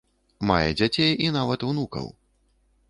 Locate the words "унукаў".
1.69-2.13